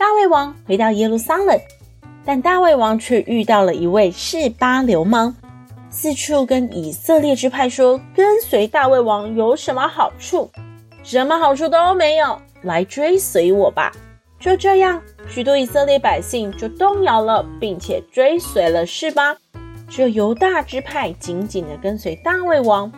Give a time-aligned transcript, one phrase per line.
[0.00, 1.60] 大卫王回到耶路撒冷，
[2.24, 5.34] 但大卫王却遇到了一位示巴流氓，
[5.90, 10.50] 四处跟以色列支派说：“跟随大卫王有什么好处？
[11.02, 13.92] 什么好处都没有，来追随我吧！”
[14.40, 19.36] 就这样，许多以色列百姓就动摇了，并且追随了示巴，
[19.86, 22.90] 只有犹大支派紧紧地跟随大卫王。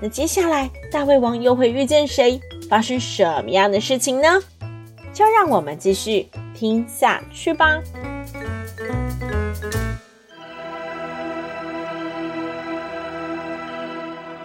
[0.00, 2.40] 那接下来，大卫王又会遇见谁？
[2.68, 4.40] 发生什么样的事情呢？
[5.14, 6.28] 就让我们继续。
[6.58, 7.80] 听下去吧。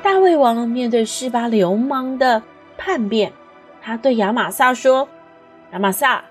[0.04, 2.44] 大卫王面对示巴流氓的
[2.78, 3.34] 叛变，
[3.82, 5.10] 他对亚玛撒说
[5.74, 6.24] ：“亚玛撒，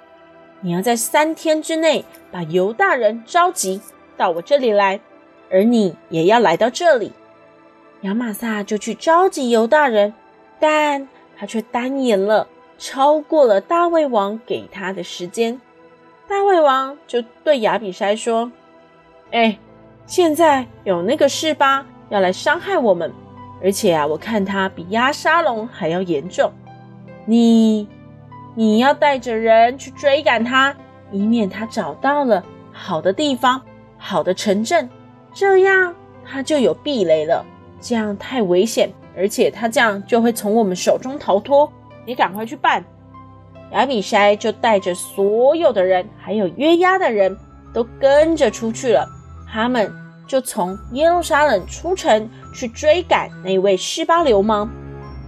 [0.61, 3.81] 你要在三天之内把犹大人召集
[4.17, 5.01] 到我这里来，
[5.51, 7.11] 而你也要来到这里。”
[8.03, 10.15] 亚玛撒就去召集犹大人，
[10.61, 12.47] 但他却耽延了，
[12.79, 15.61] 超过了大卫王给他的时间。
[16.33, 18.51] 大胃王就对亚比筛说
[19.33, 19.59] ：“哎，
[20.07, 23.13] 现在有那个示巴要来伤害我们，
[23.63, 26.51] 而且啊，我看他比压沙龙还要严重。
[27.27, 27.87] 你，
[28.55, 30.75] 你要带着人去追赶他，
[31.11, 33.61] 以免他找到了好的地方、
[33.99, 34.89] 好的城镇，
[35.35, 35.95] 这样
[36.25, 37.45] 他就有避雷了。
[37.79, 41.71] 这样太危险，而且他这样就会从我们手中逃脱。
[42.07, 42.83] 你赶快去办。”
[43.73, 47.37] 亚比筛就带着所有的人，还有约押的人
[47.73, 49.09] 都跟着出去了。
[49.51, 49.93] 他们
[50.27, 54.69] 就从耶路撒冷出城去追赶那位示巴流氓。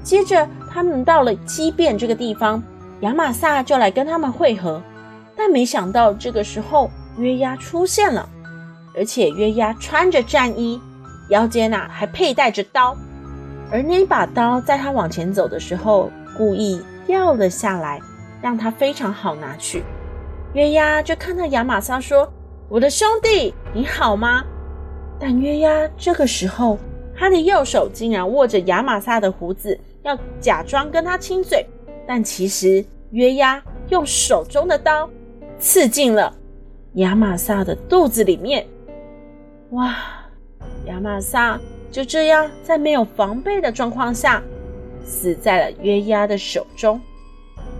[0.02, 2.62] 接着，他们到了基遍这个地方，
[3.00, 4.82] 亚玛撒就来跟他们会合。
[5.36, 8.28] 但没想到，这个时候约押出现了，
[8.96, 10.80] 而且约押穿着战衣，
[11.30, 12.94] 腰间呐还佩戴着刀，
[13.70, 18.00] 而那把刀在他往前走的时候故意掉了下来。
[18.44, 19.82] 让他非常好拿去。
[20.52, 22.30] 约押就看到亚玛撒说
[22.68, 24.44] ：“我的兄弟，你好吗？”
[25.18, 26.78] 但约押这个时候，
[27.16, 31.66] 他的右手竟然握着亚玛撒的胡子，要假装跟他亲嘴。
[32.06, 35.08] 但其实约押用手中的刀
[35.58, 36.30] 刺进了
[36.96, 38.66] 亚玛撒的肚子里面。
[39.70, 39.96] 哇！
[40.84, 41.58] 亚玛撒
[41.90, 44.42] 就这样在没有防备的状况下，
[45.02, 47.00] 死在了约押的手中。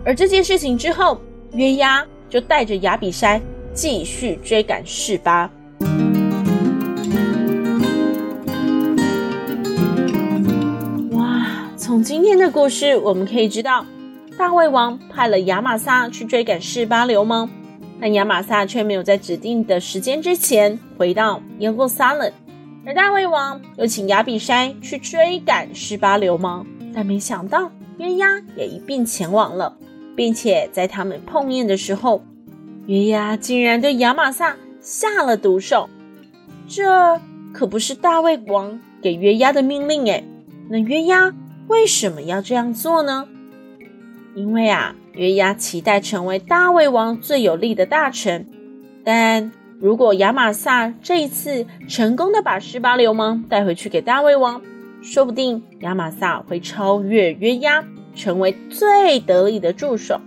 [0.06, 1.18] 而这件事情之后，
[1.54, 3.40] 约押就带着亚比筛
[3.72, 5.50] 继续追赶示巴。
[11.12, 11.70] 哇！
[11.78, 13.86] 从今天的故事我们可以知道，
[14.36, 17.48] 大卫王派了亚玛撒去追赶示巴流氓，
[17.98, 22.30] 但亚玛撒却没有在指定的时间之前回到耶路撒冷。
[22.84, 29.74] 而大卫王又请亚比筛去追赶示巴流氓，但没想到约押也一并前往了。
[30.16, 32.22] 并且在他们碰面的时候，
[32.86, 35.88] 约押竟然对亚玛撒下了毒手，
[36.68, 37.20] 这
[37.52, 40.24] 可不是大卫王给约押的命令诶。
[40.68, 41.34] 那约押
[41.68, 43.28] 为什么要这样做呢？
[44.34, 48.46] 因为啊，约押期待成为大卫王最有力的大臣，
[49.04, 54.60] 但如果亚玛撒这一次成功的把十八流氓带回去给大卫王，
[55.02, 57.84] 说不定亚玛撒会超越约押。
[58.14, 60.20] 成为最得力的助手，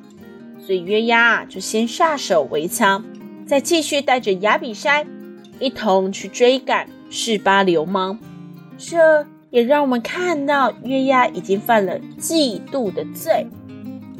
[0.59, 3.03] 所以约押就先下手为强，
[3.45, 5.05] 再继续带着亚比筛
[5.59, 8.19] 一同去追赶示巴流氓。
[8.77, 13.47] 这也让我们看到约押已经犯了嫉妒的罪。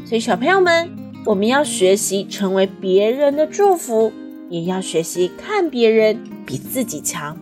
[0.06, 0.90] 所以小朋友们，
[1.25, 4.12] 我们要学习成为别人的祝福，
[4.50, 7.38] 也要学习看别人比自己强，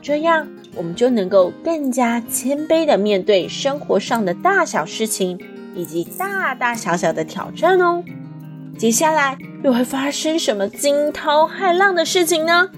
[0.00, 5.38] 这样我们就能够更加谦卑地面对生活上的大小事情。
[5.76, 8.02] 以及大大小小的挑战哦，
[8.76, 12.68] 接下来又会发生什么惊涛骇浪的事情呢？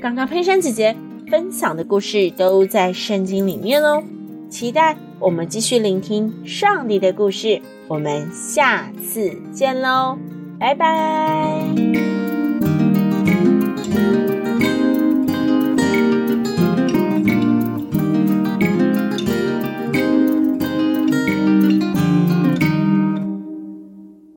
[0.00, 0.96] 刚刚佩珊姐姐
[1.28, 4.02] 分享的故事都在圣经里面哦，
[4.48, 10.16] 期待我们继续聆听上帝的故事，我们下次见喽，
[10.58, 12.29] 拜拜。